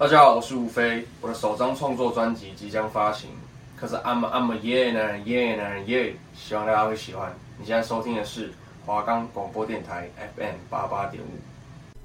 [0.00, 3.28] 大家好，我是吴飞，我的首张创作专辑即将发行，
[3.76, 7.30] 可是 I'm a, I'm a yeah 男人 yeah 男人 yeah，希望大家会喜欢。
[7.58, 8.50] 你现在收听的是
[8.86, 11.26] 华冈广播电台 FM 八八点五，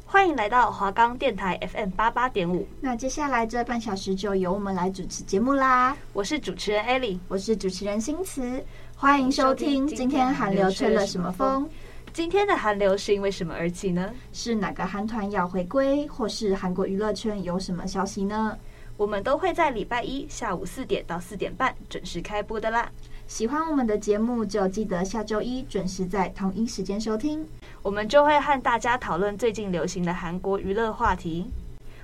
[0.06, 2.68] 欢迎来到华冈电台 FM 八八点五。
[2.82, 5.96] 那接下来这半小时就由我们来主持节目啦。
[6.12, 8.62] 我是主持人 alie，我是主持人新慈，
[8.98, 9.88] 欢迎收听。
[9.88, 11.66] 今天韩流吹了什么风？
[12.16, 14.10] 今天的韩流是因为什么而起呢？
[14.32, 18.58] 是哪个韩团要回归，或是韩国娱乐圈有什么消息呢？
[18.96, 22.90] 我们都会在礼拜一下午四点到四点半准时开播的啦。
[23.28, 27.46] 喜欢我们的节目，就记得下周一准时在同一时间收听。
[27.82, 31.46] 我们就会和大家讨论最近流行的韩国娱乐话题。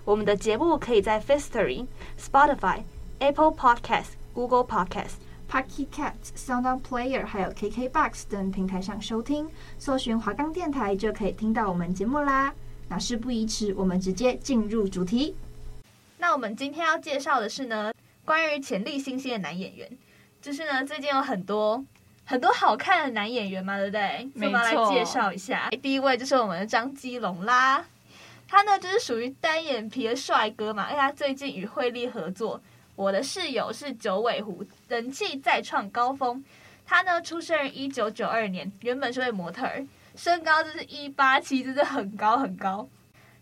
[0.04, 1.86] 我们的节目可以在 Firstory、
[2.20, 2.82] Spotify、
[3.20, 5.14] Apple Podcast、Google Podcast。
[5.52, 12.54] Pocket Cast、SoundOn Player 还有 KKBox 等平台上收听，搜寻华冈电台就可以听到我们节目啦。
[12.88, 15.36] 那事不宜迟，我们直接进入主题。
[16.20, 17.92] 那我们今天要介绍的是呢，
[18.24, 19.92] 关于潜力新星的男演员，
[20.42, 21.84] 就是呢最近有很多
[22.24, 24.30] 很多好看的男演员嘛，对不对？
[24.34, 24.58] 没错。
[24.58, 27.86] 我们来介绍一下，第一位就是我们的张基龙啦，
[28.48, 32.62] 他呢就是属于单眼皮的帅哥嘛，因为他最近与惠利合作。
[32.94, 36.44] 我的室友是九尾狐，人气再创高峰。
[36.86, 42.86] 他呢，出生于一九九二年，原本是位模特儿，身高就是一八七，真的很高很高。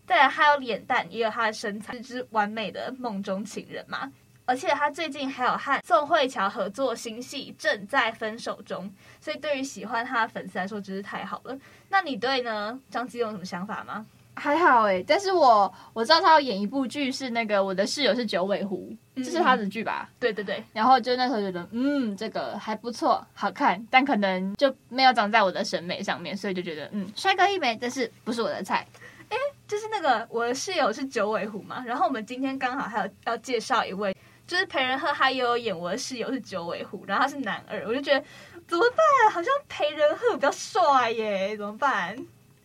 [0.06, 4.12] 再来，还有脸蛋，也有他的身材，就是完美的梦中情人嘛。
[4.44, 8.84] 而且他最近还有和宋慧乔合作新戏《正在分手中》，
[9.20, 11.58] 所以对于喜欢他的粉丝来说，真是太好了。
[11.88, 12.80] 那你对呢？
[12.88, 14.06] 张基有什么想法吗？
[14.40, 20.08] 还好哎，但是我我知道他要演一部剧，是那个我的室友是九尾狐，这是他的剧吧？
[20.08, 20.64] 嗯，对对对。
[20.72, 28.86] 然后就那时候觉得，嗯，这个还不错，好看，但可能就没有长在我的审美上面，所以就觉得，嗯，帅哥一枚，但是不是我的菜。
[29.28, 29.36] 哎，
[29.68, 38.24] 就是那个我的室友是九尾狐嘛，然后我们今天刚好还有要介绍一位，就是裴仁赫，他也有演我的室友是九尾狐，然后他是男二，我就觉得
[38.66, 39.30] 怎么办？
[39.32, 42.16] 好像裴仁赫比较帅耶，怎么办？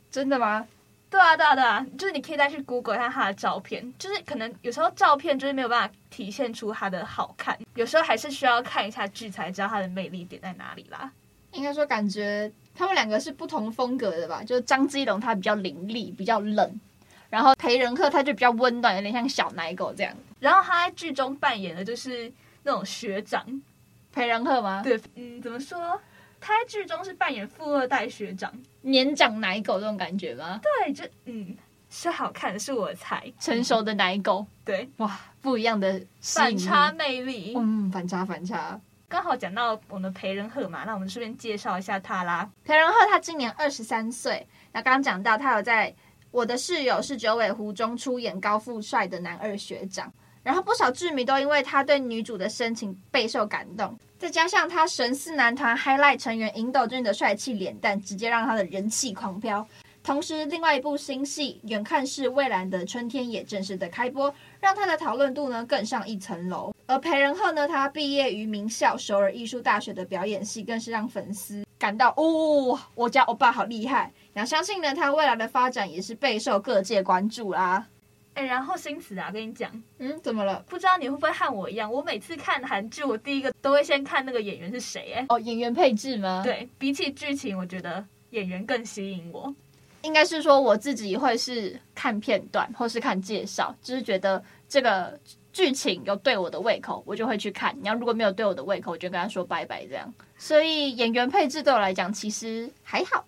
[0.09, 0.66] 真的吗？
[1.16, 11.09] 对啊，对啊，对啊，就是你可以再去 Google 一下他的照片，就是可能有时候照片就是没有办法体现出他的好看，有时候还是需要看一下剧才知道他的魅力点在哪里啦。
[11.53, 14.44] 应该说，感觉他们两个是不同风格的吧？
[14.44, 16.81] 就是张基龙他比较凌厉，比较冷，
[17.30, 20.14] 然后裴仁赫他就比较温暖，有点像小奶狗这样。
[20.42, 22.30] 然后他在剧中扮演的就是
[22.64, 23.46] 那种学长，
[24.12, 24.82] 裴仁赫吗？
[24.84, 25.97] 对，嗯，怎么说？
[26.40, 30.59] 他在剧中是扮演富二代学长，年长奶狗这种感觉吗？
[30.62, 31.56] 对，就嗯，
[31.90, 34.46] 是好看，是我才，成熟的奶狗。
[34.63, 37.53] 对，哇，不一样的反差魅力。
[37.57, 38.79] 嗯，反差反差。
[39.07, 42.50] 刚好讲到我们裴仁赫嘛，那我们顺便介绍一下他啦。
[42.63, 45.94] 裴仁赫他今年二十三岁，那刚刚讲到他有在
[46.31, 50.12] 我的室友是九尾狐中出演高富帅的男二学长。
[50.44, 59.63] 然后不少剧迷都因为他对女主的深情备受感动，再加上他神似男团 Highlight 成员尹斗俊的帅气脸蛋，直接让他的人气狂飙。
[60.02, 66.74] 同时，另外一部新戏《远看是蔚蓝的春天》也正式的开播，让他的讨论度呢更上一层楼。
[66.88, 74.12] 而裴仁赫呢，他毕业于名校首尔艺术大学的表演系，更是让粉丝感到哦，我家欧巴好厉害。
[74.34, 77.85] 那相信呢，他未来的发展也是备受各界关注啦。
[78.35, 80.63] 哎，然后新慈啊，跟你讲，嗯，怎么了？
[80.68, 85.13] 不知道你会不会和我一样，我每次看韩剧，我第一个都会先看那个演员是谁。
[85.13, 86.41] 哎，哦，演员配置吗？
[86.44, 89.53] 对，比起剧情，我觉得演员更吸引我。
[90.01, 95.19] 应该是说我自己会是看片段或是看介绍，就是觉得这个
[95.52, 97.75] 剧情有对我的胃口，我就会去看。
[97.81, 100.13] 你要如果没有对我的胃口，我就跟他说拜拜这样。
[100.38, 103.25] 所以演员配置对我来讲其实还好。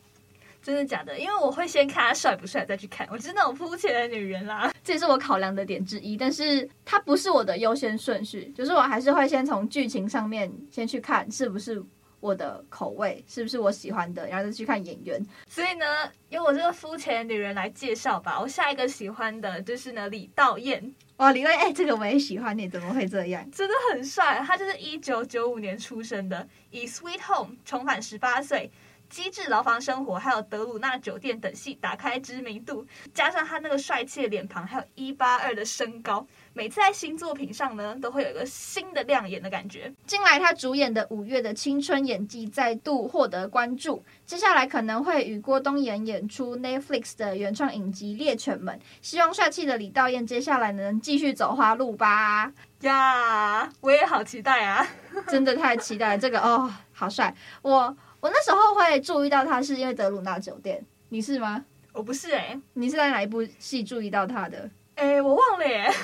[0.67, 1.17] 真的假的？
[1.17, 3.07] 因为我会先看他帅不帅，再去看。
[3.09, 6.17] 我就是那种肤浅的女人啦，这也是我考量的点之一。
[6.17, 11.81] 但是它不是我的优先顺序，就是我还是会先从剧情上面先去看是不是
[12.19, 15.25] 我的口味，是不是我喜欢的，然后再去看演员。
[15.47, 15.85] 所以呢，
[16.27, 18.37] 由我这个肤浅的女人来介绍吧。
[18.37, 20.93] 我下一个喜欢的就是呢李道彦。
[21.15, 22.57] 哇，李道彦，哎，这个我也喜欢。
[22.57, 23.49] 你怎么会这样？
[23.51, 24.43] 真的很帅。
[24.45, 28.69] 他就是一九九五年出生的，以《Sweet Home》重返十八岁。
[29.09, 39.91] 机智牢房生活，还有德鲁纳酒店等戏打开知名度，加上他那个帅气的脸庞，还有一八二的身高，每次在新作品上呢，都会有一个新的亮眼的感觉。
[40.05, 52.51] 近来他主演的《五月的青春》演技再度获得关注，接下来可能会与郭东延演出 Netflix 的原创影集《猎犬们》，希望帅气的李道彦接下来能继续走花路吧。
[52.81, 54.85] 呀，我也好期待啊！
[55.27, 57.95] 真的太期待这个哦，好帅我。
[58.27, 60.83] 我那时候会注意到他，是因为德鲁纳酒店。
[61.07, 61.63] 你是吗？
[61.93, 64.69] 我不是哎、欸，你是在哪一部戏注意到他的？
[64.95, 65.89] 哎、欸，我忘了耶。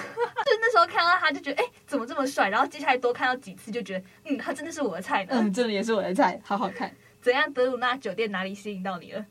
[1.20, 2.48] 他就觉得哎、欸，怎么这么帅？
[2.48, 5.32] 然后接下来多看到几次，就觉得嗯，他真的是我的菜呢。
[5.34, 6.90] 嗯，真的也是我的菜，好好看。
[7.22, 7.52] 怎样？
[7.52, 9.26] 德鲁纳酒店哪里吸引到你了？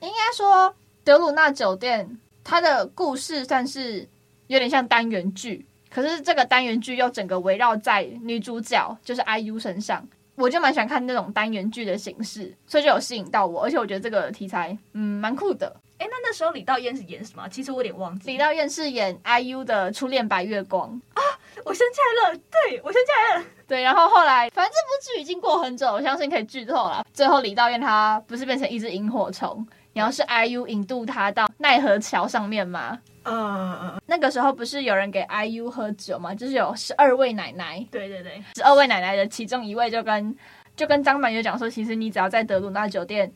[0.00, 4.08] 应该说，德鲁纳酒店它的故事算是
[4.48, 10.08] 有点像单元剧，可是这个单元剧又整个围绕在女主角就是 IU 身上。
[10.36, 15.74] 我就蛮喜欢看那种单元剧的形式，所以就有吸引到我，而且我觉得这个题材嗯蛮酷的。
[15.98, 17.48] 哎，那那时候李道彦是演什么？
[17.48, 18.32] 其实我有点忘记。
[18.32, 21.22] 李道彦是演 IU 的初恋白月光啊，
[21.64, 23.80] 我想起来了，对，我想起来了，对。
[23.80, 27.06] 然后后来，反正这部剧已经过很久，我相信可以剧透了。
[27.14, 29.64] 最后李道嫣她不是变成一只萤火虫，
[29.94, 32.98] 然后是 IU 引渡他到奈何桥上面吗？
[33.22, 34.02] 嗯嗯嗯。
[34.06, 36.34] 那个时候不是有人给 IU 喝酒吗？
[36.34, 37.86] 就是有十二位奶奶。
[37.90, 40.36] 对对对，十二位奶奶的其中一位就跟
[40.76, 43.32] 就跟张满月讲说，其实你只要在德鲁纳酒店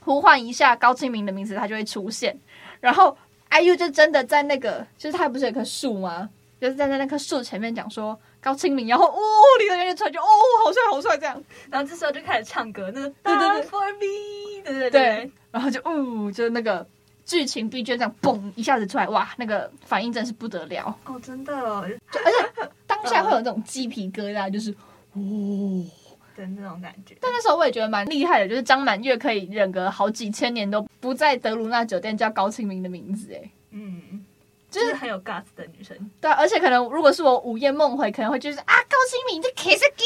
[0.00, 2.38] 呼唤一下高清明的名字，他就会出现。
[2.80, 3.16] 然后
[3.50, 6.28] IU 就真的在那个，就是他不是有棵树吗？
[6.60, 9.18] 就是站在那棵树前面讲说高清明，然后哦，
[9.58, 10.26] 李德元就出来就哦，
[10.62, 11.42] 好帅好帅这样。
[11.70, 16.86] 然后这时候就开始唱歌，那个对对对，For me，对对对，然后就哦，就是那个
[17.24, 24.74] 剧情 BGM 这样嘣一下子出来，哇，那个反应真是不得了哦，真的，哦，就而且当下会有那种鸡皮疙瘩，就是
[25.12, 25.84] 哦。
[26.36, 34.24] 的那种感觉，但那时候我也觉得蛮厉害的，就是张满月可以忍个好几千年都不在德鲁纳酒店叫高清明的名字，哎，嗯，
[34.70, 35.94] 就是很有 guts 的女生。
[36.18, 40.04] 对，而且可能如果是我午夜梦回，可能会就是啊，高清明这 kiss g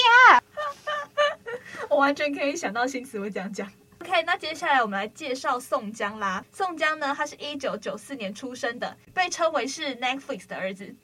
[1.88, 3.70] 我完全可以想到新词会这样讲。
[4.06, 6.44] OK，那接下来我们来介绍宋江啦。
[6.52, 10.94] 宋江呢，他是一九九四年出生的，被称为是 Netflix 的儿子。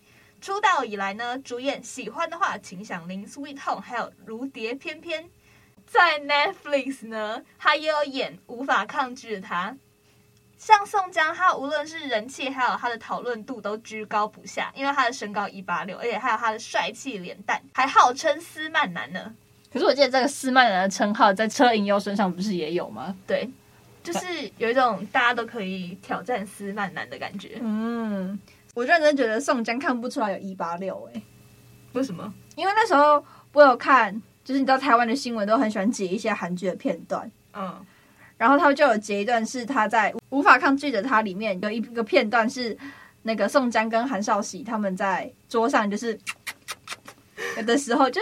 [0.43, 5.25] 出道以来呢，主演《喜欢的话请响铃》、《Sweet Home》，还有《如蝶翩翩》。
[5.87, 9.71] 在 Netflix 呢，他也有演《无法抗拒的他》。
[10.59, 19.35] 像宋江，他无论是人气还有他的讨论度都居高不下，因为他的身高一八六，而且还有他的帅气脸蛋，还号称斯曼男呢。
[19.73, 23.15] 可是我记得这个斯曼男的称号在车银优身上不是也有吗？
[23.27, 23.49] 对，
[24.03, 27.59] 就是有一种大家都可以挑战斯曼男的感觉。
[27.61, 28.39] 嗯。
[28.73, 31.21] 我认真觉得宋江看不出来有一八六哎，
[31.93, 32.33] 为什么？
[32.55, 33.23] 因为那时候
[33.53, 34.15] 我有看，
[34.45, 37.85] 就是你知道台湾的新闻都很喜欢截一些韩剧的片段，嗯，
[38.39, 42.79] 然后他们就有截一段是他在《无法抗拒的他》里面有一个片段是
[43.23, 46.17] 那个宋江跟韩少喜他们在桌上就是
[47.57, 48.21] 有 的时候就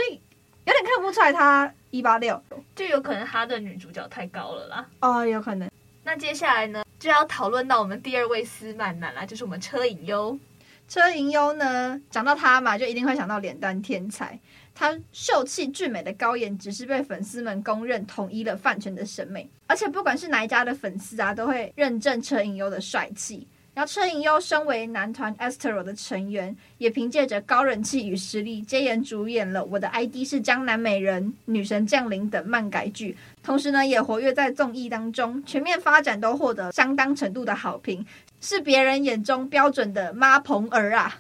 [0.69, 2.39] 有点看不出来他一八六，
[2.77, 4.87] 就有可能他的女主角太高了啦。
[5.01, 5.71] 哦，有可能。
[6.05, 10.39] 那接下来呢，就要讨论到我们第二位斯曼男啦，就是我们车银优。
[10.87, 14.39] 车银优呢，讲到他嘛，就一定会想到脸蛋天才。
[14.75, 23.49] 他秀气俊美的高颜值是被粉丝们公认统一了饭圈的审美，而且不管是哪一家的粉丝啊，都会认证车银优的帅气。
[23.79, 38.05] 然后车银优身为男团 Astro 的成员，也凭借着高人气与实力，接演主演了《我的 ID 是江南美人》《女神降临》等漫改剧，同时呢，也活跃在综艺当中，全面发展都获得相当程度的好评，
[38.41, 41.17] 是别人眼中标准的妈朋儿啊！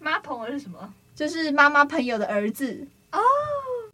[0.00, 0.92] 妈朋儿是什么？
[1.14, 3.20] 就是妈妈朋友的儿子哦。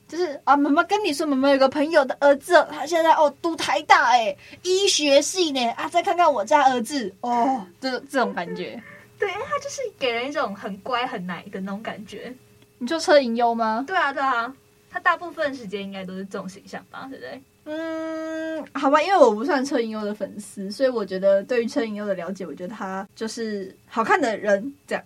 [0.08, 8.80] 就是啊，妈妈跟你说，妈妈有个朋友的儿子，他现在哦读台大哎，医学系呢啊，再看看我家儿子哦，这这种感觉，
[9.18, 12.32] 对，他就是给人一种很乖很奶的那种感觉。
[12.78, 13.84] 你说车银优吗？
[13.86, 14.54] 对啊，对啊，
[14.90, 17.42] 他大部分时间应该都是这种形象吧，对不对？
[17.64, 25.02] 嗯，好吧，因为我不算车银优的粉丝，所以我觉得对于车银优的了解，我觉得他就是好看的人这样。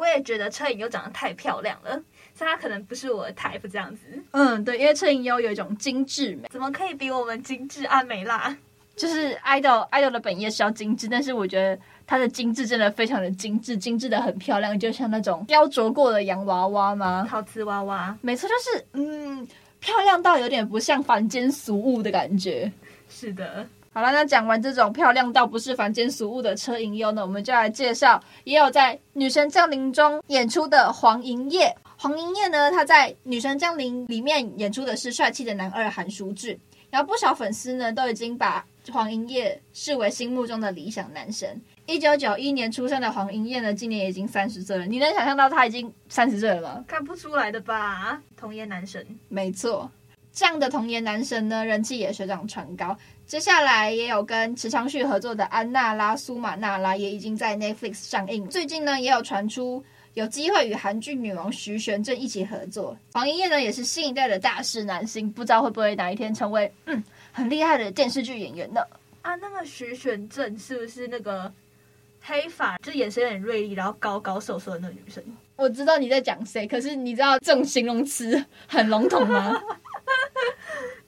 [0.00, 2.02] 我也觉得车银优长得太漂亮了。
[2.38, 8.56] 他可能不是我的 type 这样子，嗯，对，因为车银优有一种精致美，怎么可以比我们精致阿美啦？
[8.96, 17.26] 就是 idol idol 的本业是要精致，但是我觉得她的精致真的非常的精致，精致的很漂亮，就像那种雕琢过的洋娃娃吗？
[17.28, 19.46] 陶瓷娃娃，没错，就是嗯，
[19.78, 22.72] 漂亮到有点不像凡间俗物的感觉。
[23.10, 31.76] 是的，好了，那讲完这种漂亮到不是凡间俗物的车银优呢，我们就来介绍也有在《女神降临》中演出的黄营业。
[31.98, 36.56] 黄营业呢，他在《女神降临》里面演出的是帅气的男二韩书俊，
[36.88, 41.60] 然后不少粉丝呢都已经把黄营业视为心目中的理想男神。
[41.86, 44.86] 一九九一年出生的黄营业呢，今年已经三十岁了。
[44.86, 46.84] 你能想象到他已经三十岁了吗？
[46.86, 49.04] 看不出来的吧，童颜男神。
[49.28, 49.90] 没错，
[50.40, 52.96] 这样的童颜男神呢，人气也水涨船高。
[53.26, 58.48] 接下来也有跟池昌旭合作的安娜拉、苏玛娜拉也已经在 Netflix 上映。
[58.48, 59.84] 最近呢，也有传出。
[60.14, 68.80] 有机会与韩剧女王徐玄正一起合作，黄英业呢也是新一代的大势男星，不知道会不会哪一天成为嗯很厉害的电视剧演员呢？
[69.20, 71.52] 啊，那个徐玄正是不是那个
[72.22, 75.22] 黑发，就眼神很锐利，然后高高瘦瘦的那个女生？
[75.56, 79.62] 我知道你在讲谁，可是你知道这种形容词很笼统吗？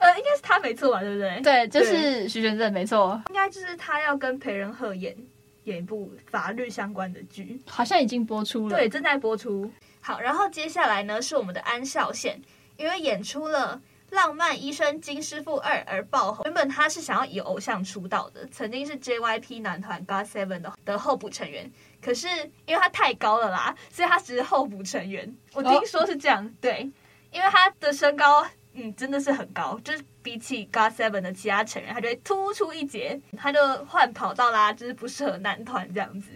[0.03, 1.41] 呃，应该是他没错吧，对不对？
[1.43, 3.23] 对，就是徐玄振，没错。
[3.29, 5.17] 应该就是他要跟裴仁赫演
[5.65, 8.77] 演一部法律相关的剧，好像已经播出了。
[8.77, 9.71] 对，正在播出。
[10.01, 12.35] 好，然后接下来呢是我们的安孝燮，
[12.77, 13.81] 因为演出了
[14.17, 16.43] 《浪漫医生金师傅二》而爆红。
[16.47, 21.71] 原本他是想要以偶像出道的，曾经是 JYP 男团 GOT7 的的候补成员。
[22.03, 22.27] 可是
[22.67, 25.33] 因为他太高了啦，所以他只是候补成员。
[25.55, 26.91] 我听说是这样，哦、对，
[27.31, 28.45] 因为他的身高，
[28.75, 33.21] 嗯，真的是很高，就是比起 God Seven 的其他成员，他就会突出一截。
[33.37, 36.31] 他就换跑道啦，就是不适合男团这样子，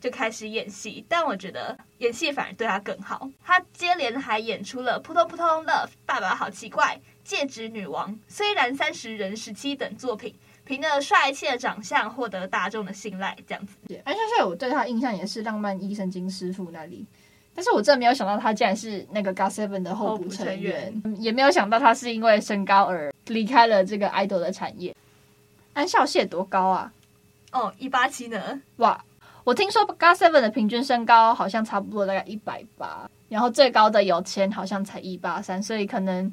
[0.00, 1.04] 就开始演戏。
[1.08, 3.28] 但我觉得演戏反而对他更好。
[3.42, 5.64] 他接连还演出了《扑通扑通 Love》、
[6.04, 6.84] 《爸爸好奇怪》、
[7.22, 10.34] 《戒指女王》、《虽然三十人时期》等作品。
[10.66, 13.76] 凭着帅气的长相获得大众的信赖，这样子。
[14.02, 17.04] 安孝燮，我对他印象也是《浪漫医生金师傅》那里，
[17.54, 24.94] 但是我真的没有想到他竟然是那个 GOT7 的候补成员，也没有想到他是因为身高而离开了这个 idol 的产业。
[25.72, 26.92] 安孝燮多高啊？
[27.52, 28.60] 哦，一八七呢？
[28.76, 29.04] 哇，
[29.44, 36.32] 我听说 GOT7 的平均身高好像差不多大概一百八，然后最高的有千好像才一八三，所以可能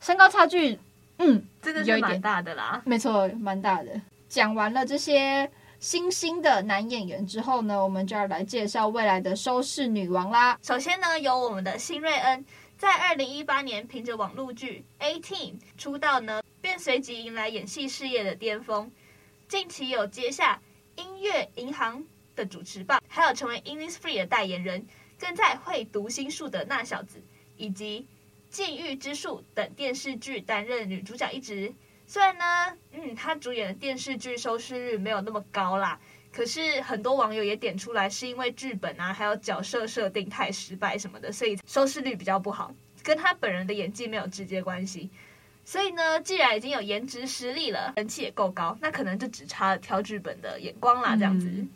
[0.00, 0.78] 身高差距。
[1.18, 3.90] 嗯，真的是蛮大的啦，没错，蛮大的。
[4.28, 5.50] 讲完了这些
[5.80, 10.58] 新兴的男演员之后呢，我们就要来介绍未来的收视女王啦。
[10.62, 12.44] 首先呢，有我们的辛瑞恩，
[12.76, 18.92] 在二零一八年凭着网络剧《A Team》出道呢，便随即迎来演戏事业的巅峰。
[19.48, 20.60] 近期有接下
[20.96, 22.04] 音乐银行
[22.36, 24.86] 的主持棒，还有成为 Innisfree 的代言人，
[25.18, 27.22] 更在会读心术的那小子
[27.56, 28.06] 以及。
[28.52, 31.72] 《禁欲之术》等电视剧担任女主角一职，
[32.10, 32.44] 虽然呢，
[32.90, 35.96] 嗯，他主演的电视剧收视率没有那么高啦，
[36.32, 42.74] 可是很多网友也点出来，是因为剧本啊，还有角色设定太失败什么的，所以收视率比较不好，
[43.04, 45.08] 跟他本人的演技没有直接关系。
[45.64, 51.46] 所以呢，既然已经有颜值实力了，人气也够高，那可能就只差了挑剧本的眼光啦，这样子。
[51.48, 51.68] 嗯，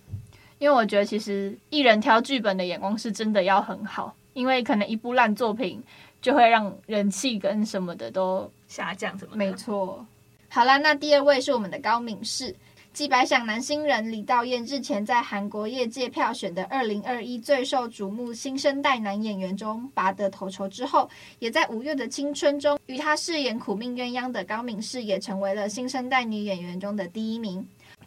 [0.58, 5.80] 因为我觉得其实艺人挑剧本的眼光是真的要很好，因为可能一部烂作品。
[6.24, 9.36] 就会让人气跟什么的都下降，什么的？
[9.36, 10.06] 没错。
[10.54, 12.54] 好啦，那第二位是我们的高敏世，
[12.92, 27.66] 继百想男新人李道彦日前在韩国业界票选的二零二一最受瞩目新生代男演员中拔得头筹之后，也在五月的青春中与他饰演苦命鸳鸯的高敏世也成为了新生代女演员中的第一名。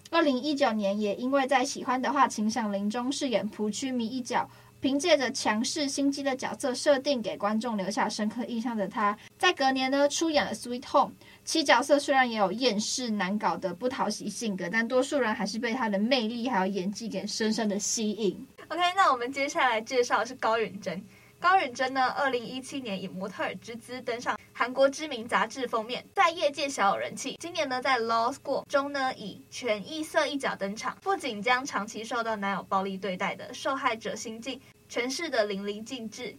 [0.09, 4.49] 二零一九年也因为在喜欢的话，请响铃中饰演蒲区迷一角。
[4.79, 11.11] 凭借着强势心机的角色设定，给观众留下深刻印象的他，在隔年呢出演了《Sweet Home》。
[11.43, 18.45] 其角色虽然也有厌世难搞的不讨喜性格，但多数人还是被他的魅力还有演技给深深的吸引。
[18.67, 21.01] OK，那我们接下来介绍的是高允贞。
[21.39, 27.37] 高允贞呢，二零一七年以模特儿之姿登上韩国知名杂志封面，在业界小有人气。
[27.39, 36.35] 今年呢，在《Law School》中呢，以全异色一角登场，不仅将长期受到男友暴力对待的受害者心境诠释得淋漓尽致，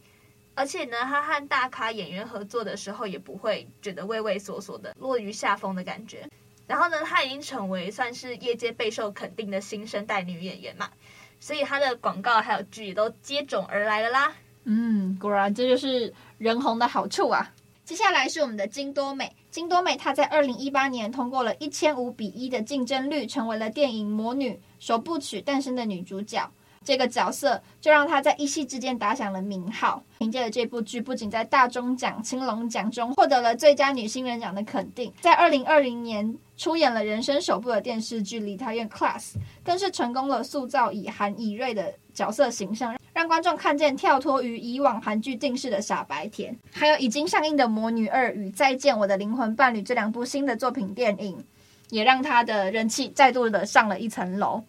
[0.56, 6.28] 而且呢，他和大咖演员合作的时候，也不会觉得畏畏缩缩的落于下风的感觉。
[6.66, 10.90] 然后呢，他已经成为算是业界备受肯定的新生代女演员嘛，
[11.38, 14.34] 所以他的广告还有剧都接踵而来了啦。
[14.70, 17.50] 嗯，果然这就是人红的好处啊！
[17.86, 26.46] 接下来是我们的金多美，金多美她在二零一八年通过了一千五比一的竞争率，成为了电影《魔女》首部曲诞生的女主角。
[26.88, 30.02] 这个角色就让她在一夕之间打响了名号。
[30.20, 39.18] 凭借着这部剧，不仅在大钟奖、青龙奖中获得了最佳女新人奖的肯定，在二零二零年出演了人生首部的电视剧《梨泰院 Class》，
[39.62, 42.96] 更是成功了塑造以韩以瑞的角色形象。
[43.12, 51.44] 让观众看见跳脱于以往韩剧定式的傻白甜，还有已经上映的《魔女二》与《再见我的灵魂伴侣》这两部新的作品电影，
[51.90, 54.62] 也让他的人气再度的上了一层楼。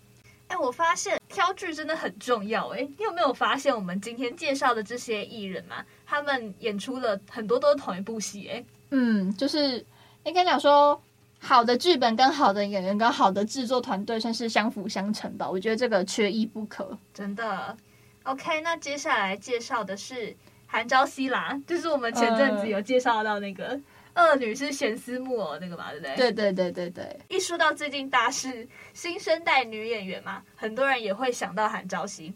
[0.50, 5.86] 哎，我发现挑剧真的很重要哎，你有没有发现我们今天介绍的这些艺人嘛？
[6.06, 8.66] 他们演出了很多都是同一部戏哎。
[8.90, 9.86] 嗯，就是
[10.24, 11.02] 应该讲说，
[11.40, 15.50] 好的剧本跟好的演员跟好的制作团队算是相辅相成吧。
[15.50, 17.78] 我觉得这个缺一不可，真的。
[18.24, 23.80] OK，那接下来介绍的是韩朝熙啦，就是我们前阵子有介绍到那个
[24.20, 26.16] 恶女是玄思木偶那个嘛，对不对？
[26.16, 27.20] 对对对对对。
[27.30, 32.34] 一说到最近大势新生代女演员嘛，很多人也会想到韩昭熙，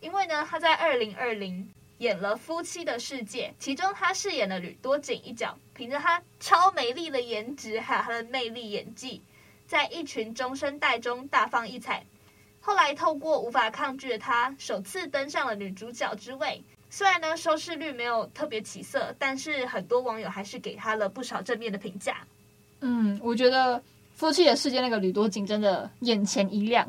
[0.00, 9.22] 因为呢，她在二零二零演了《夫妻的世界》，其中她饰演了吕多景一角，凭着她超美丽的颜值还有她的魅力演技，
[9.66, 12.04] 在一群中生代中大放异彩。
[12.60, 16.62] 后来透过无法抗拒的她，首次登上了女主角之位。
[16.94, 22.18] 虽然呢收视率没有特别起色，但是很多网友还是给他了不少正面的评价。
[22.82, 23.76] 嗯，我觉得
[24.14, 26.86] 《夫妻的世界》那个吕多锦真的眼前一亮。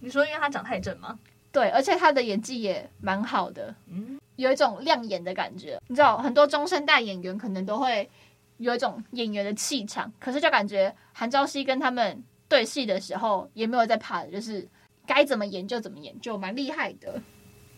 [0.00, 1.18] 你说因为他长太正吗？
[1.52, 5.78] 对，而且他的演技也蛮好的，嗯，有一种亮眼的感觉。
[5.88, 8.08] 你知道，很多中生代演员可能都会
[8.56, 14.66] 有一种演员的气场，可是就感觉韩昭熙跟他们对戏的时候也没有在怕，就是
[15.06, 17.20] 该怎么演就怎么演，就蛮厉害的。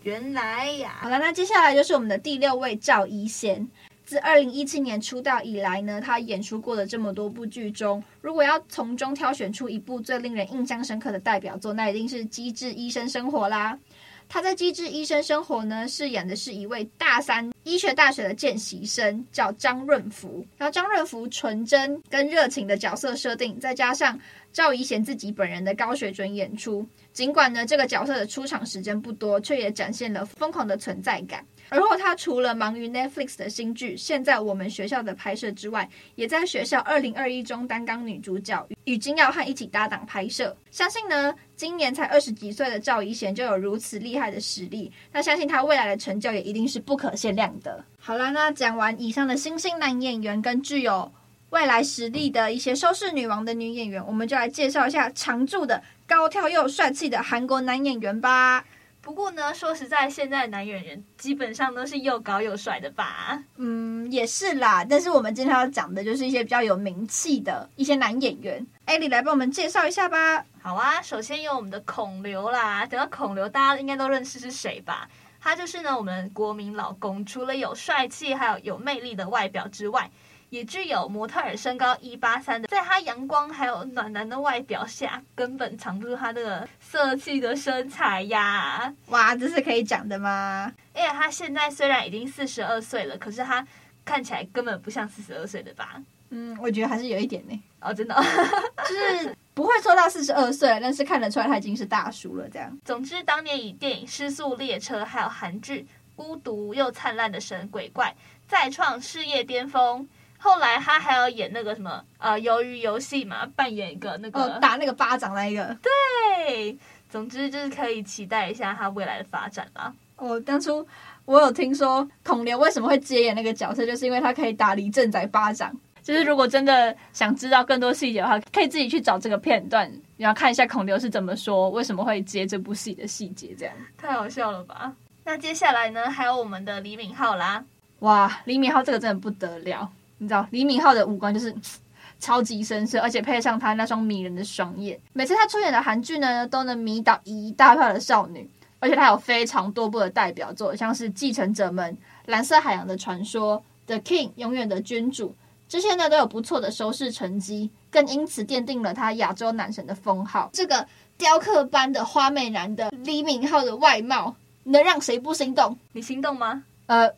[0.03, 3.65] 原来呀，好了，那接下来就是我们的第六位赵一贤。
[4.05, 13.79] 自二零一七年出道以来呢，他演出过的这么多部剧中，如果要从中挑选出一部最令人印象深刻的代表作，那一定是《机智医生生活》啦。
[14.27, 20.45] 他在《机智医生生活》呢，饰演的是一位大三医学大学的见习生，叫张润福。
[20.57, 24.19] 然后张润福纯真跟热情的角色设定，再加上
[24.51, 31.45] 赵怡贤自己本人的高水准演出，尽管呢这个角色的出场时间不多，却也展现了疯狂的存在感。
[31.73, 40.55] 而后，他除了忙于 Netflix 的新剧《现在我们学校》的拍摄之外，也在学校二零二一中担纲女主角，与金耀汉一起搭档拍摄。
[40.69, 47.83] 相信呢，今年才二十几岁的赵一贤就有如此厉害的实力，那相信他未来的成就也一定是不可限量的。
[47.97, 51.11] 好啦，那讲完以上的新兴男演员跟具有
[51.49, 58.63] 未来实力的一些收视女王的女演员，我们就来介绍一下常驻的高挑又帅气的韩国男演员吧。
[59.03, 63.37] 不过呢，说实在，现在的男演员基本上都是又高又帅的吧？
[63.57, 64.85] 嗯，也是啦。
[64.89, 68.65] 但是我们今天要讲的就是一些比较有名气的一些男演员。
[68.85, 70.45] 艾莉来帮我们介绍一下吧。
[70.61, 72.85] 好啊，首先有我们的孔刘啦。
[72.85, 75.09] 等到孔刘，大家应该都认识是谁吧？
[75.41, 77.25] 他就是呢，我们国民老公。
[77.25, 80.09] 除了有帅气，还有有魅力的外表之外，
[80.53, 88.93] 也具有模特儿身高一八三的，在他阳光还有暖男的外表下，根本藏不住他这个色气的身材呀！
[89.07, 90.71] 哇，这是可以讲的吗？
[90.93, 93.65] 哎，他现在虽然已经四十二岁了，可是他
[94.05, 95.99] 看起来根本不像四十二岁的吧？
[96.29, 97.59] 嗯，我觉得还是有一点呢。
[97.79, 98.13] 哦，真的，
[98.87, 102.47] 就是不会说到四十二岁，但是看得出来他已经是大叔了。
[102.47, 105.81] 这样，总之，当年以电影《失速列车》还有韩剧
[106.15, 108.15] 《孤独又灿烂的神鬼怪》
[108.47, 110.07] 再创事业巅峰。
[110.43, 115.63] 后来他还要演那个什么呃，鱿鱼游戏嘛，扮演一个那个、哦、打那个巴掌那一个。
[115.81, 116.77] 对，
[117.09, 119.93] 总之就是可以期待一下他未来的发展啦。
[120.17, 120.85] 我、哦、当初
[121.23, 125.73] 我有听说孔刘为什么会接演那个角色，就是因为他可以打李正宰巴掌。
[126.01, 134.91] 就是如果真的想知道更多细节的话，可以自己去找这个片段，然后看一下孔刘是怎么说，为什么会接这部戏的细节，这样太好笑了吧？
[135.23, 137.63] 那接下来呢，还有我们的李敏镐啦。
[137.99, 139.89] 哇，李敏镐这个真的不得了。
[140.23, 141.53] 你知道李敏镐的五官就是
[142.19, 148.49] 超级深邃，而且配上他那双迷人的双眼，每次他出演的韩剧呢，都能迷倒一大票的少女。
[148.79, 151.93] 而且他有非常多部的代表作，像是《继承者们》
[152.25, 155.33] 《蓝色海洋的传说》《The King》永远的君主，
[155.69, 160.49] 这些呢都有不错的收视成绩，更因此奠定了他亚洲男神的封号。
[160.51, 160.85] 这个
[161.17, 165.77] 雕刻般的花美男的李敏镐的外貌，能让谁不心动？
[165.93, 166.63] 你心动吗？
[166.87, 167.09] 呃，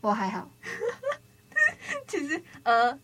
[0.00, 0.48] 我还好。
[2.06, 2.96] 其实，呃，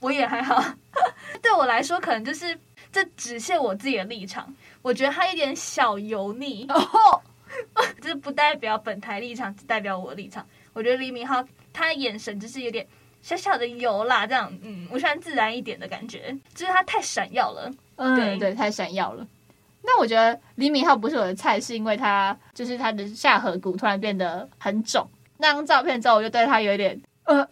[0.00, 0.62] 我也还好。
[1.42, 2.58] 对我来说，可能就是
[2.92, 4.54] 这只限我自己的立场。
[4.82, 7.22] 我觉得他有点小油腻，哦，
[8.00, 10.46] 这 不代表本台立场，只代表我的立场。
[10.72, 12.86] 我觉得李敏镐他的眼神就是有点
[13.22, 17.70] 小小的油啦，这样，嗯，我喜欢自然一点的感觉，就是他太闪耀了。
[17.96, 19.26] 嗯，对对，太闪耀了。
[19.82, 25.08] 那我觉得李敏镐不是我的菜，是因为他就是他的下颌骨突然变得很肿。
[25.38, 27.46] 那张照片之后，我就对他有一点，呃。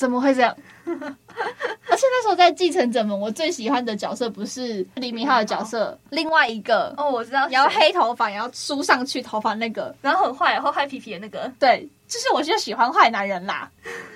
[0.00, 0.56] 怎么会这样？
[0.86, 13.70] 而且那时候在《继承者们》，我最喜欢的角色不是李敏镐的角色，另外一个哦，我知道，然后黑头发，然后梳上去头发那个，然后很坏，然后坏皮皮的那个，对，就是我就喜欢坏男人啦。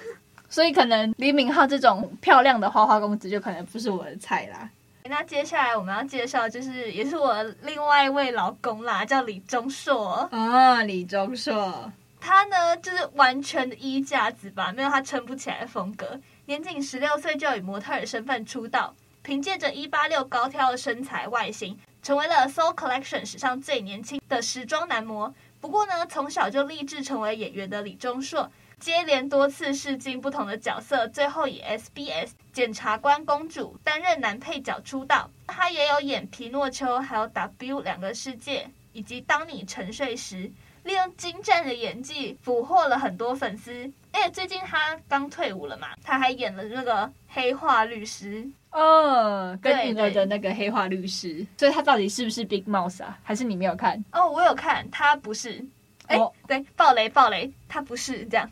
[0.48, 4.70] 所以可能李敏镐这种漂亮的花花公子就可能不是我的菜啦。
[5.06, 11.92] 那接下来我们要介绍，就是也是我另外一位老公啦，叫李钟硕啊，李钟硕。
[12.24, 16.18] 他呢，就是完全的衣架子吧，没有他撑不起来的风格。
[16.46, 25.34] 年仅十六岁就以模特儿身份出道，凭借着一八六高挑的身材外形，成为了 Soul Collection 史上最年轻的时装男模。
[25.60, 35.30] 不过呢，从小就立志成为演员的李钟硕，接连多次试镜不同的角色，最后以 SBS 检察官公主担任男配角出道。
[35.48, 40.50] 他也有演皮诺丘，还有 W 两个世界，以及当你沉睡时。
[40.84, 43.90] 利用精湛的演技俘获了很多粉丝。
[44.12, 51.44] 而且最近他刚退伍了嘛，他还演了那个黑化律师，哦，跟女儿的那个黑化律师。
[51.56, 53.18] 所以他到底是不是 Big Mouse 啊？
[53.24, 54.02] 还是你没有看？
[54.12, 55.64] 哦，我有看，他不是。
[56.06, 58.48] 哎，哦、对，爆雷爆雷，他不是这样。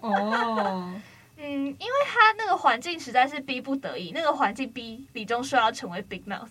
[0.00, 0.90] 哦，
[1.36, 6.48] 嗯，因为他那个环境实在是逼不得已，那个环境逼李钟硕要成为 Big Mouse。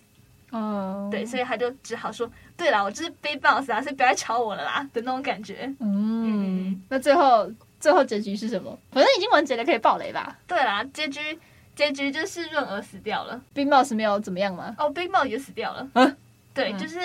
[0.52, 5.64] 哦，对，所以他就只好说，对了，我就是 Big Mouse 啊，所以不要吵我了啦的那种感觉。
[5.80, 7.50] 嗯，嗯，那最后。
[7.82, 8.78] 最后结局是什么？
[8.92, 10.38] 反正已经完结了，可以爆雷吧？
[10.46, 11.36] 对啦，结局
[11.74, 13.42] 结局就是润儿死掉了。
[13.52, 14.72] Big Mouse 没有怎么样吗？
[14.78, 15.90] 哦，Big Mouse 也死掉了。
[15.94, 16.16] 嗯，
[16.54, 17.00] 对，嗯、就是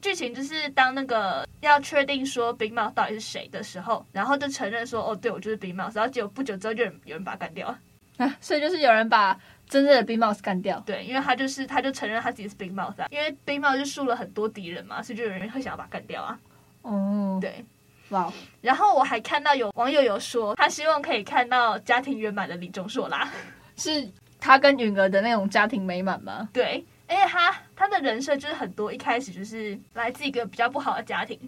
[0.00, 7.78] 剧情就是当那个要确定说 Big Mouse 到底是谁的时候，然后就承认说哦，对我就是 Big Mouse，然后结果不久之后就有人有人把他干掉了。
[8.16, 10.82] 啊，所以就是有人把真正的 Big Mouth 干掉。
[10.86, 16.38] 对，因为他就是他就承认他自己是 Big Mouse，因为 Big Mouth 就树了很多敌人嘛，所以就有人会想要把他干掉啊。
[16.82, 17.64] 哦，对。
[18.08, 18.30] 哇！
[18.60, 23.32] 然后我还看到有网友有说，他希望可以看到家庭圆满的李钟硕啦，
[23.78, 24.06] 是
[24.38, 26.46] 他跟允儿的那种家庭美满吗？
[26.52, 31.38] 对，而且他他的人设就是很多，一开始就是来自一个比较不好的家庭。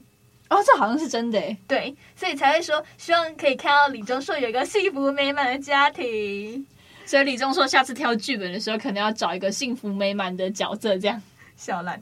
[0.48, 1.54] 哦，这好像是真的诶。
[1.68, 6.66] 对，所以才会说希望可以看到李钟硕有一个幸福美满的家庭。
[7.06, 11.20] 所以李钟硕下次挑剧本的时候，可能要找一个幸福美满的角色，这样。
[11.56, 12.00] 小兰。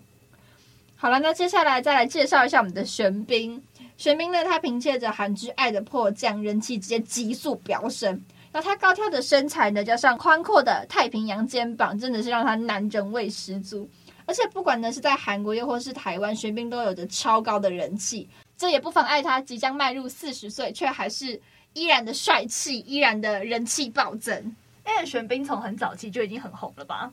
[0.97, 3.61] 好了，那接下来再来介绍一下我们的玄彬。
[3.97, 8.23] 玄彬呢，他凭借着韩剧《爱的迫降》，人气直接急速飙升。
[8.53, 13.89] 然后他高挑的身材呢，加上宽阔的太平洋肩膀，真的是让他男人味十足。
[14.25, 18.29] 而且不管呢是在韩国又或是台湾，玄彬都有着超高的人气。
[18.57, 21.41] 这也不妨碍他即将迈入四十岁，却还是
[21.73, 24.55] 依然的帅气，依然的人气暴增。
[24.87, 27.13] 因为玄彬从很早期就已经很红了吧？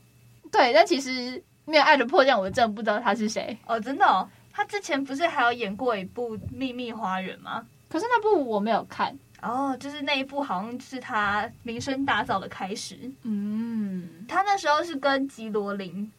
[0.52, 4.28] 对，但其实没有《爱的迫降》，我真的不知道他是谁哦，真的哦。
[4.52, 7.66] 他之前不是还有演过一部《秘密花园》吗？
[7.88, 9.18] 可是那部我没有看。
[9.42, 13.10] 哦，就是那一部好像是他名声大噪的开始。
[13.24, 16.12] 嗯，他那时候是跟吉罗琳，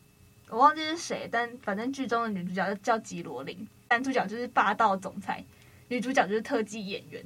[0.48, 5.44] 我忘记是谁，但反正剧中的女主角叫吉罗琳，男主角就是霸道总裁，
[5.88, 7.22] 女主角就是特技演员，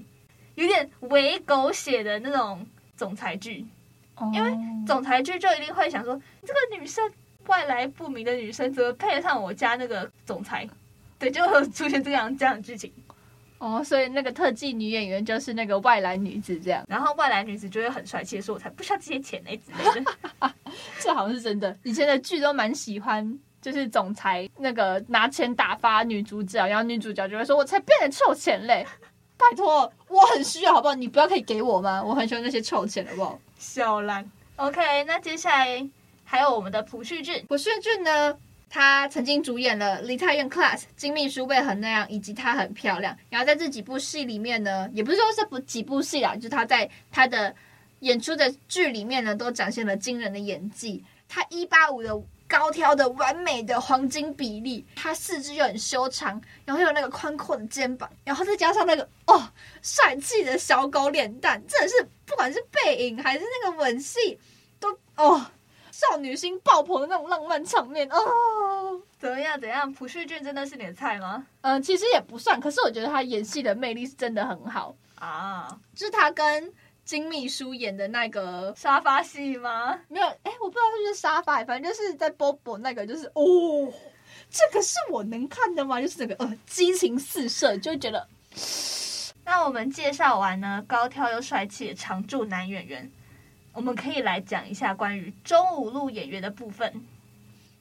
[0.56, 3.64] 有点伪狗血的那种总裁剧。
[4.16, 7.11] 哦，因为总裁剧就一定会想说，这个女生
[7.46, 10.68] 外来不明的女生怎么配得上我家那个总裁？
[11.18, 12.92] 对，就会出现这样这样的剧情
[13.59, 20.55] 哦，所以那个特技女演员就是那个外来女子这样，然后外来女子就会很帅气的说：“我才不需要这些钱呢之类的。
[21.00, 28.87] ”这好像是真的，以前的剧都蛮喜欢，就是总裁那个拿钱打发女主角，然后女主角就会说：“我才变得臭钱嘞，
[29.50, 30.94] 拜托，我很需要，好不好？
[30.94, 32.02] 你不要可以给我吗？
[32.02, 34.24] 我很喜欢那些臭钱，好不好？”小兰
[34.57, 35.88] ，OK，那接下来
[36.24, 38.37] 还有我们的朴叙俊，朴叙俊呢？
[38.70, 43.14] 他曾经主演了《梨泰院 Class》、《金秘书为何那样》，以及《她很漂亮》。
[43.30, 47.54] 然后在这几部戏里面呢，也不是说这部几部戏啦，就是他在他的
[48.00, 51.04] 演出的剧里面呢，都展现了惊人的演技。
[51.28, 59.42] 他一八五的高挑的完美的黄金比例，他四肢又很修长，然后又有那个宽阔的肩膀，然后再加上那个哦
[59.83, 64.38] 帅气的小狗脸蛋，真的是不管是背影还是那个吻戏，
[64.78, 65.46] 都哦。
[65.94, 69.59] 少女心爆棚的那种浪漫场面哦，怎么样？
[69.61, 69.90] 怎样？
[69.92, 71.46] 朴叙俊真的是你的菜吗？
[71.61, 75.68] 嗯，其实也不算，可是我觉得他演戏的魅力是真的很好啊。
[75.94, 76.72] 就是他跟
[77.04, 79.98] 金秘书演的那个沙发戏吗？
[80.08, 83.92] 没有，哎，我不知道是不是沙发，反正就是在波波那个，就是哦，
[84.50, 86.00] 这个是我能看的吗？
[86.00, 88.26] 就是这个呃，激情四射，就会觉得。
[89.44, 93.10] 那我们介绍完呢，高挑又帅气的常驻男演员。
[93.74, 97.04] 我们可以来讲一下关于中五路演员的部分。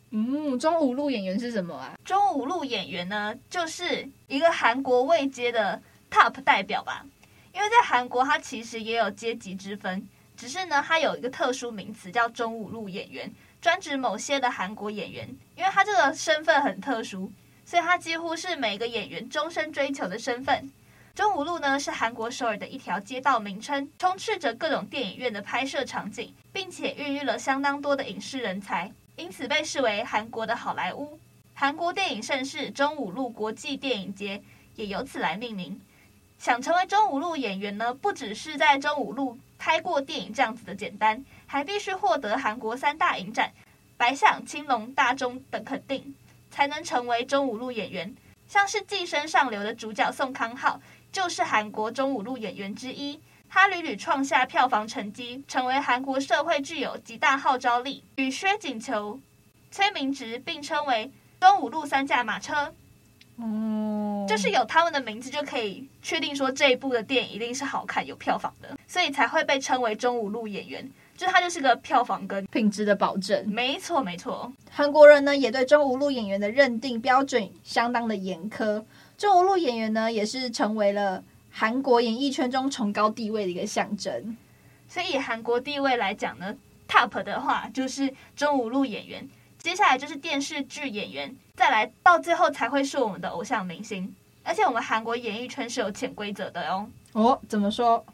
[0.09, 1.97] 嗯，中五路演员是什么啊？
[2.03, 5.81] 中五路演员呢，就是一个韩国未接的
[6.11, 7.05] top 代表吧。
[7.53, 15.27] 因为在韩国，它其实也有阶级之分，只是呢，它有一个特殊名词叫中五路演员，专指某些的韩国演员。
[15.55, 17.31] 因为他这个身份很特殊，
[17.63, 20.69] 所以他几乎是每个演员终身追求的身份。
[21.13, 31.19] 中五路呢，是韩国首尔的一条街道名称，充斥着各种电影院的拍摄场景，并且孕育了相当多的影视人才，因此被视为韩国的好莱坞。
[31.53, 34.41] 韩国电影盛世中五路国际电影节
[34.75, 35.79] 也由此来命名。
[36.37, 43.51] 想成为中五路演员呢，不只是在中五路拍过电影这样子的简单，还必须获得韩国三大影展
[43.97, 46.15] 白象、青龙、大钟等肯定，
[46.51, 48.13] 才能成为中五路演员。
[48.47, 50.79] 像是《寄生上流》的主角宋康昊。
[51.13, 58.03] 就是韩国中五路演员之一，他屡屡创下票房成绩，成为韩国社会具有极大号召力。
[58.15, 59.19] 与薛景求、
[59.69, 62.73] 崔明植并称为中五路三驾马车。
[63.43, 70.89] 哦，就是有他们的名字就可以确定说这一部的电影一定是好看有票房的，所以才会被称为中五路演员。
[71.15, 73.47] 就它就是个票房跟品质的保证。
[73.47, 74.51] 没错，没错。
[74.71, 78.83] 韩国人呢也对中五路演员的认定标准相当的严苛。
[79.17, 84.35] 中五路演员呢也是成为了韩国演艺圈中崇高地位的一个象征。
[84.87, 86.55] 所以以韩国地位来讲呢
[86.87, 89.29] ，top 的话就是中五路演员，
[89.63, 94.13] 接下来就是电视剧演员，再来到最后才会是我们的偶像明星。
[94.43, 96.85] 而且我们韩国演艺圈是有潜规则的哦。
[97.13, 98.05] 哦，怎么说？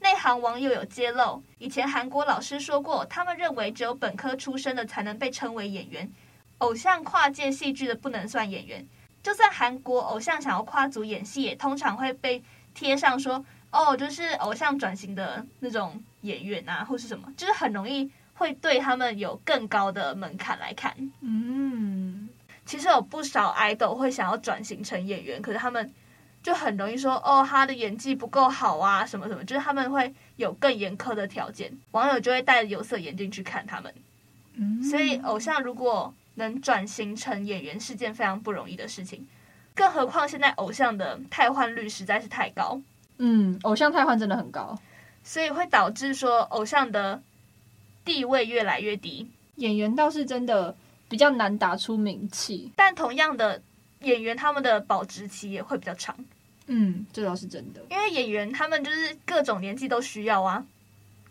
[0.00, 6.10] 内行网友有揭露，以前韩国老师说过，他们认为只有本科出身的才能被称为演员，
[6.58, 8.84] 偶像跨界戏剧的不能算演员。
[9.22, 12.42] 就算韩国偶像想要跨足演戏，也通常会被
[12.74, 20.94] 贴上说，哦，就是偶像转型的那种演员啊，或是什么，就是很容易会对他们有更高的门槛来看。
[21.20, 22.28] 嗯，
[22.64, 25.92] 其实有不少 idol 会想要转型成演员，可是他们。
[26.42, 33.92] 就很容易说哦，他的演技不够好啊，什么什么，就是他们会有更严苛的条件，网友就会戴着有色眼镜去看他们。
[34.54, 39.26] 嗯，所以偶像如果能转型成演员是件非常不容易的事情，
[39.74, 42.80] 更何况现在偶像的汰换率实在是太高。
[43.18, 44.78] 嗯，偶像汰换真的很高，
[45.24, 47.20] 所以会导致说偶像的
[48.06, 50.74] 地位越来越低，演员倒是真的
[51.08, 53.60] 比较难打出名气，但同样的
[54.00, 56.16] 演员他们的保质期也会比较长。
[56.68, 57.82] 嗯，这倒是真的。
[57.90, 60.64] 因为演员他们就是各种年纪都需要啊。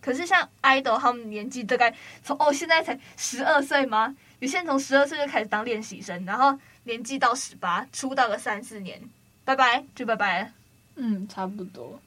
[0.02, 4.16] 可是像 idol 他们年纪大概从哦现在才十二岁吗？
[4.40, 9.02] 有些人从十二岁就开始当练习生，然后年纪到十八，出道个三四年，
[9.44, 10.52] 拜拜就拜拜了。
[10.96, 12.00] 嗯，差不多。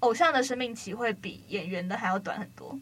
[0.00, 2.78] 偶像的生命期会比演员的还要短很多。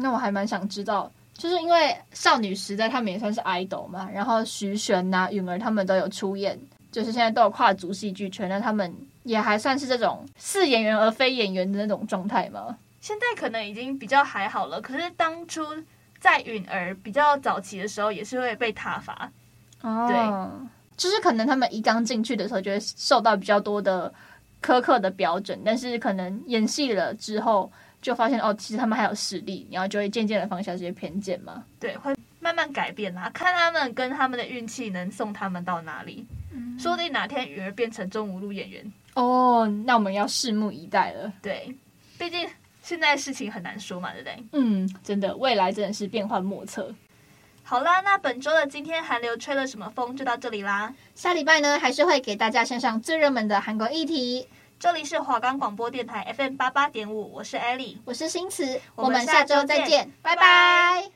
[0.00, 6.58] 那我还蛮想知道，就是因为少女时代他们也算是 idol 嘛，然后徐玄呐、啊、允儿他们都有出演，
[6.90, 8.94] 就是现在都有跨足戏剧圈，那他们。
[9.24, 12.76] 也还算是这种似演员而非演员的那种状态吗？
[13.00, 14.80] 现在可能已经比较还好了。
[14.80, 15.64] 可是当初
[16.18, 19.30] 在允儿比较早期的时候，也是会被挞伐。
[19.82, 24.12] 哦，对，就是可能他们一刚进去的时候，就会受到比较多的
[24.60, 27.70] 苛刻的标准，但是可能演戏了之后，
[28.02, 31.64] 就发现哦，其实他们还有实力，然后就会渐渐的放下这些偏见嘛。
[31.80, 36.26] 对，会慢慢改变啦，看他们跟他们的运气能送他们到哪里。
[36.52, 38.92] 嗯，说不定哪天雨儿变成中五路演员。
[39.14, 41.32] 哦，那我们要拭目以待了。
[41.40, 41.74] 对，
[42.18, 42.46] 毕竟
[42.82, 44.44] 现在事情很难说嘛，对不对？
[44.52, 46.92] 嗯，真的，未来真的是变幻莫测。
[47.62, 50.92] 好啦，那本周的今天韩流吹了什么风就到这里啦。
[51.14, 54.48] 下礼拜呢，还是会给大家献上最热门的韩国议题。
[54.82, 60.42] 这里是华冈广播电台 FM 八八点五，我是艾莉，我是新慈，我们下周再见，拜拜。
[60.42, 61.12] 拜拜。